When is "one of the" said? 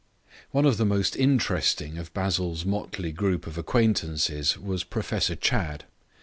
0.49-0.83